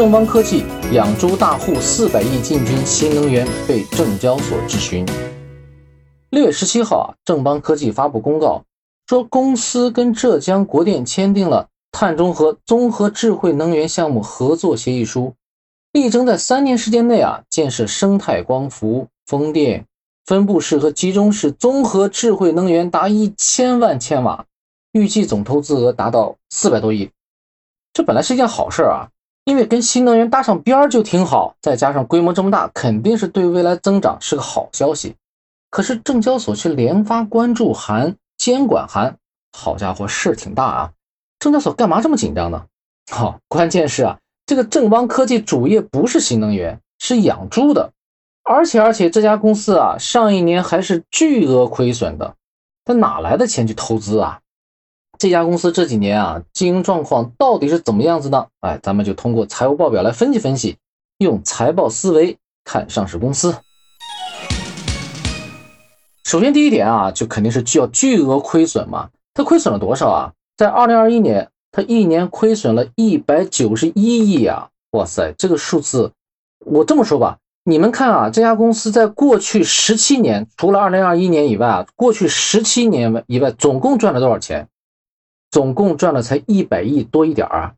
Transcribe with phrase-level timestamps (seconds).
[0.00, 5.04] 正邦科技养猪大户四百亿进军新能源被证交所质询。
[6.30, 8.64] 六月十七号啊，正邦科技发布公告
[9.06, 15.34] 说，公司跟浙江国电签订了碳中和综合智慧能源项目合作协议书，
[15.92, 19.84] 力争在三年时间内啊，建设生态光伏、风电、
[20.24, 24.46] 分布式和集中式综合智慧能源达一千万千瓦，
[24.92, 27.10] 预计总投资额达到四百多亿。
[27.92, 29.10] 这本来是一件好事啊。
[29.44, 35.16] 因为跟新能源搭上边儿就挺好，再加上规模这么大，肯定是对未来增长是个好消息。
[35.70, 39.16] 可是证交所却连发关注函、监管函，
[39.56, 40.92] 好家伙，事儿挺大啊！
[41.38, 42.66] 证交所干嘛这么紧张呢？
[43.10, 47.92] 好，关键是啊，这个正邦科技主业不是新能源，是养猪的，
[48.42, 52.34] 而且而且这家公司啊，上一年还是巨额亏损的，
[52.84, 54.40] 他哪来的钱去投资啊？
[55.20, 58.46] 这家公司这几年啊，经营状况到底是怎么样子呢？
[58.60, 60.78] 哎，咱们就通过财务报表来分析分析，
[61.18, 63.54] 用财报思维看上市公司。
[66.24, 69.10] 首先第一点啊，就肯定是需要巨额亏损嘛。
[69.34, 70.32] 它亏损了多少啊？
[70.56, 74.68] 在二零二一年，它一年亏损了一百九十一亿啊！
[74.92, 76.12] 哇塞，这个数字，
[76.64, 84.66] 我这么说吧，你们看啊，这家公司在过去十七年，除了二零二一年以外啊，过去十七年以外，总共赚了多少钱？
[85.50, 87.72] 总共赚了才一百亿多一点儿啊！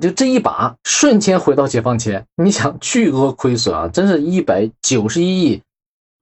[0.00, 5.62] 就这一把瞬间回到解放前，你想巨额亏损啊，真是一百九十一亿，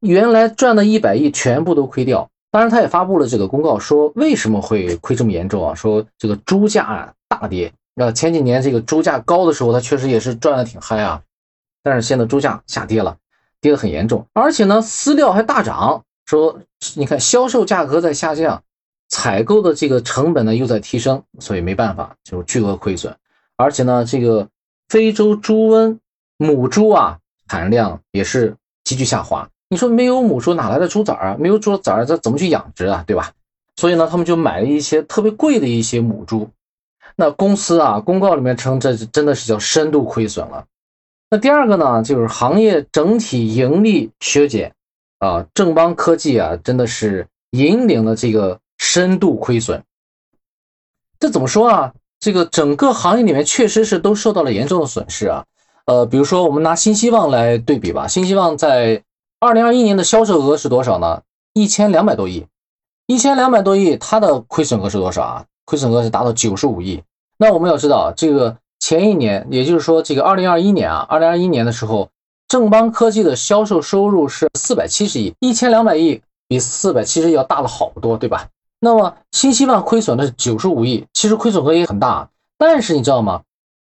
[0.01, 2.31] 原来赚的一百亿全部都亏掉。
[2.53, 5.75] 当然，他也发布了这个公告，说为什么会亏这么严重啊？
[5.75, 7.73] 说这个猪价大跌。
[7.95, 11.21] 那前几年这个猪价高的时候，他确实也是赚的挺嗨啊。
[11.83, 13.17] 但是现在猪价下跌了，
[13.61, 16.05] 跌得很严重，而且呢，饲料还大涨。
[16.27, 16.61] 说
[16.95, 18.63] 你看销售价格在下降。
[19.09, 23.17] 采购的这个成本呢又在提升，所以没办法，就是巨额亏损。
[23.57, 24.49] 而且呢，这个
[24.89, 25.99] 非洲猪瘟
[26.37, 28.55] 母猪啊产量也是
[28.85, 29.49] 急剧下滑。
[29.69, 31.37] 你说没有母猪哪来的猪崽啊？
[31.39, 33.05] 没有猪崽儿，这怎么去养殖啊？
[33.07, 33.33] 对吧？
[33.77, 36.51] 所以呢，他们就买了一些特别贵的一些母猪。
[37.15, 40.67] 那公司啊公告里面称，这真的是叫深度亏损了。
[41.31, 44.75] 那第二个呢，就是行业整体盈利削减
[45.19, 48.59] 啊，正邦科技啊真的是引领了这个。
[48.89, 49.83] 深度亏损，
[51.19, 51.93] 这怎么说啊？
[52.21, 55.45] 这个整个行业里面确实是都受到了严重的损失啊。
[55.87, 59.03] 呃，比如说我们拿新希望来对比吧，新希望在
[59.41, 61.23] 二零二一年的销售额是多少呢？
[61.53, 62.47] 一千两百多亿，
[63.07, 65.45] 一千两百多亿，它的亏损额是多少啊？
[65.65, 67.03] 亏损额是达到九十五亿。
[67.39, 72.09] 那我们要知道，这个前一年，也就是说这个二零二一年啊，二零二一年的时候，
[72.47, 78.49] 正邦科技的销售收入是四百七十亿，一千两百亿比四百七十亿要大了好多，对吧？
[78.79, 82.29] 那么新希望亏损的是九十五亿，其实亏损额也很大。
[82.59, 83.43] 但是你知道吗？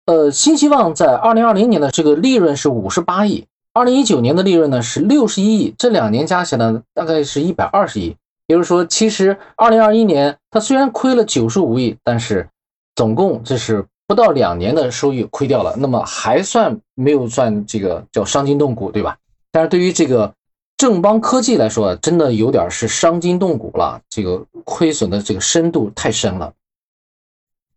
[0.07, 8.17] 呃，新希望在二零二零年的这个利润是五十八亿，二零一九年的利润呢是六十一亿，这两年加起来大概是一百二十亿。
[8.47, 12.49] 也就是说，其实二零二一年它虽然亏了九十五亿，但是
[12.97, 19.19] 总共这是不到两年的收益亏掉了，那么还算没有算这个叫伤筋动骨，对吧？
[19.53, 20.33] 但是对于这个。
[20.79, 26.53] 正邦科技来说，真的有点是伤筋动骨了，这个亏损的这个深度太深了。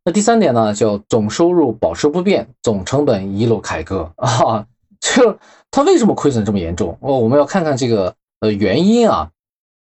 [0.05, 4.67] 那第三点呢，叫总收入保持不变，总成本一路凯歌 啊。
[4.99, 5.35] 就
[5.71, 6.95] 它为什么亏损这么严重？
[7.01, 9.31] 哦，我们要看看这个呃原因啊。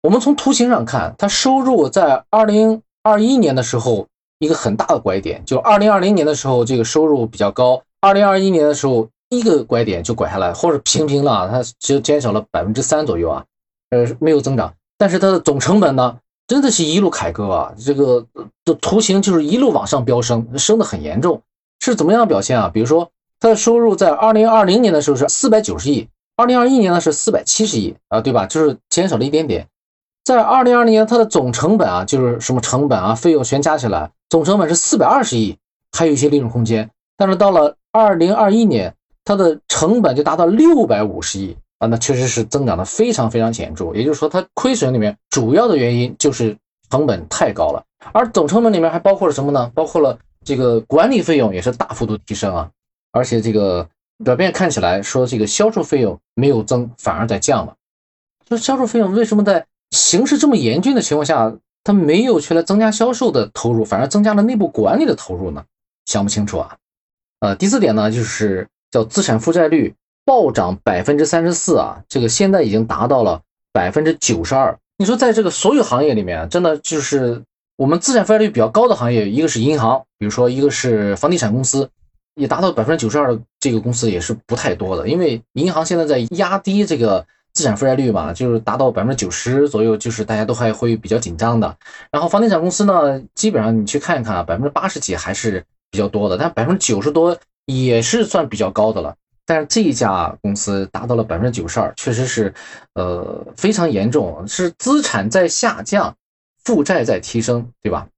[0.02, 4.06] 我们从图形上看，它收入在二零二一年的时候
[4.38, 9.08] 一个很大的拐点，就二零二零年的时候这个收入比较高，二零二一年的时候。
[9.28, 13.44] 一个拐点就拐下来，或者平平了，它只有减少了百分之三左右啊，
[13.90, 14.74] 呃，没有增长。
[14.96, 18.26] 但是它的总成本呢，真的是一路凯歌啊，这个
[18.64, 21.42] 的图形就是一路往上飙升，升的很严重。
[21.80, 22.70] 是怎么样表现啊？
[22.72, 28.46] 比如说，它的收入在二零二零年的时候是四百九十亿，二零二一年呢是四百七十亿啊，对吧？
[28.46, 29.68] 就是减少了一点点。
[30.24, 35.56] 在二零二零年，它的总成本啊，就是什么成本啊、费用全加起来，总成本是四百二十亿，
[35.92, 36.90] 还有一些利润空间。
[37.16, 38.94] 但是到了二零二一年，
[39.28, 43.94] 它的成本就达到六百五十亿啊，那确实是增长的非常非常显著。
[43.94, 46.56] 也就是说，它亏损里面主要的原因就是
[46.88, 47.84] 成本太高了，
[48.14, 49.70] 而总成本里面还包括了什么呢？
[49.74, 52.70] 包括了这个管理费用也是大幅度提升啊，
[53.12, 53.86] 而且这个
[54.24, 57.74] 表面看起来说这个销售费用没有增，反而在降了。
[58.48, 61.54] 说销售费用为什么在形势这么严峻的情况下，
[61.84, 65.66] 它没有去来增加销售的投入，反而增加了内部管理的投入呢？
[66.06, 66.78] 想不清楚啊。
[67.40, 68.66] 呃，第四点呢，就是。
[68.90, 69.94] 叫资产负债率
[70.24, 73.40] 暴涨百分之三十四啊，这个现在已经达到了
[73.72, 74.78] 百分之九十二。
[74.96, 77.42] 你说在这个所有行业里面，真的就是
[77.76, 81.88] 我们资产负债率比较高的行业，一个是银行，比如说一个是房地产公司，
[82.34, 91.76] 也达到百分之九十二的这个公司也是不太多的，因为银行现在在压低这个资产负债率嘛，就是达到百分之九十左右，就是大家都还会比较紧张的。
[92.10, 97.36] 然后房地产公司呢，基本上你去看一看啊，百分之八十几还是比较多的，但百分之九十多
[97.68, 99.14] 也是算比较高的了。
[99.46, 102.52] 但是这一家公司达到了百分之九十二，确实是，
[102.92, 106.14] 呃，非常严重，是资产在下降，
[106.64, 108.08] 负债在提升，对吧？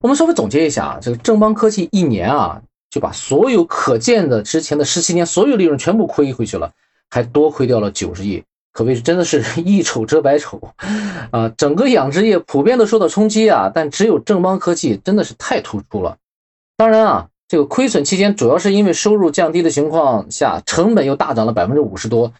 [0.00, 6.72] 我们稍微总结一下啊，这个正邦科技一年啊，就把所有可见的之前的十七年所有利润全部亏回去了，
[7.10, 10.60] 还多亏掉了九十亿，可谓是真的是 一丑遮百丑
[11.30, 11.48] 啊！
[11.50, 16.16] 整个养殖业普遍都受到冲击啊，但只有正邦科技真的是太突出了。
[16.76, 17.28] 当然啊。
[17.50, 22.32] 这个亏损期间，主要是因为收入降低的情况下，成本又大涨了百分之五十多。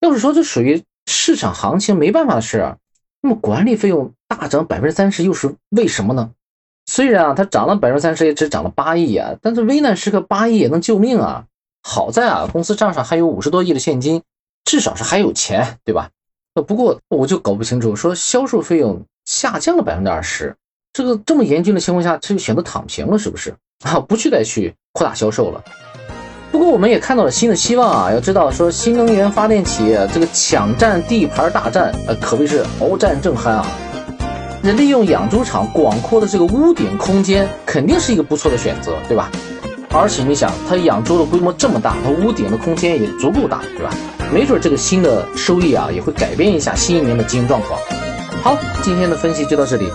[0.00, 2.78] 要是说这属于市场行情没办法的事啊，
[3.20, 6.30] 那么管理费用大涨百分之三十又是为什么呢？
[6.86, 11.44] 虽然啊，它涨了百分之三十，也只涨了八亿啊，但是危难时刻八亿也能救命啊。
[11.82, 14.22] 好在啊，公司账上还有五十多亿的现金，
[14.64, 16.08] 至少是还有钱，对吧？
[16.54, 20.56] 呃，不过我就搞不清楚，说销售费用下降了百分之二十，
[20.94, 23.54] 这个这么严峻的情况下，他就选择躺平了，是不是？
[23.84, 25.62] 啊，不去再去扩大销售了。
[26.50, 28.12] 不过我们也看到了新的希望啊！
[28.12, 33.66] 要知道，说新能源发电企业这个抢占地盘大战，呃，可谓是鏖战正酣啊。
[34.62, 39.30] 那利用养猪场广阔的这个屋顶空间，肯定是一个不错的选择，对吧？
[39.90, 43.92] 而且你想，它养猪的规模这么大，它屋顶的空间也足够大，对吧？
[44.32, 47.78] 没准这个新的收益啊，也会改变一下新一年的经营状况。
[48.42, 49.90] 好，今天的分析就到这里。